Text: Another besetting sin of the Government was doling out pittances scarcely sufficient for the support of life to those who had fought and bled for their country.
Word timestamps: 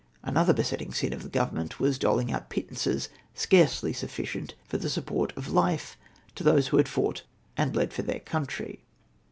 Another 0.23 0.51
besetting 0.51 0.93
sin 0.95 1.13
of 1.13 1.21
the 1.21 1.29
Government 1.29 1.79
was 1.79 1.99
doling 1.99 2.31
out 2.31 2.49
pittances 2.49 3.09
scarcely 3.35 3.93
sufficient 3.93 4.55
for 4.65 4.79
the 4.79 4.89
support 4.89 5.31
of 5.37 5.51
life 5.53 5.95
to 6.33 6.43
those 6.43 6.69
who 6.69 6.77
had 6.77 6.89
fought 6.89 7.21
and 7.55 7.71
bled 7.71 7.93
for 7.93 8.01
their 8.01 8.19
country. 8.21 8.81